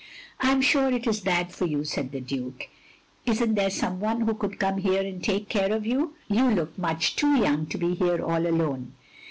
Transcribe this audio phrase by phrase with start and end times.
[0.41, 2.69] "I am sure it is bad for you," said the Duke."
[3.27, 6.15] Is n't there some one who could come here and take care of you?
[6.27, 8.93] you look much too young to be here all alone."